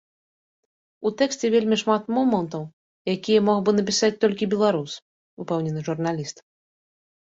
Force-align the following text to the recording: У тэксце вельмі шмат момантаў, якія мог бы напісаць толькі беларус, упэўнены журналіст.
У 1.09 1.11
тэксце 1.19 1.51
вельмі 1.57 1.77
шмат 1.83 2.09
момантаў, 2.17 2.63
якія 3.15 3.45
мог 3.53 3.63
бы 3.71 3.77
напісаць 3.79 4.13
толькі 4.27 4.53
беларус, 4.57 4.91
упэўнены 5.45 5.81
журналіст. 5.93 6.37